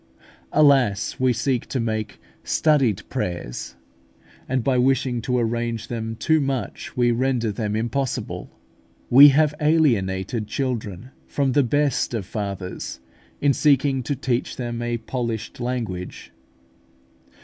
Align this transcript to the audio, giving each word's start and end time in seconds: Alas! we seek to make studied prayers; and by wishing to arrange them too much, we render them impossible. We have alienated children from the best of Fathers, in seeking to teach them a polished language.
Alas! 0.51 1.19
we 1.19 1.31
seek 1.31 1.67
to 1.67 1.79
make 1.79 2.19
studied 2.43 3.07
prayers; 3.07 3.75
and 4.49 4.63
by 4.63 4.75
wishing 4.75 5.21
to 5.21 5.37
arrange 5.37 5.89
them 5.89 6.15
too 6.15 6.39
much, 6.41 6.97
we 6.97 7.11
render 7.11 7.51
them 7.51 7.75
impossible. 7.75 8.49
We 9.11 9.27
have 9.29 9.53
alienated 9.61 10.47
children 10.47 11.11
from 11.27 11.51
the 11.51 11.61
best 11.61 12.15
of 12.15 12.25
Fathers, 12.25 12.99
in 13.41 13.53
seeking 13.53 14.01
to 14.01 14.15
teach 14.15 14.55
them 14.55 14.81
a 14.81 14.97
polished 14.97 15.59
language. 15.59 16.31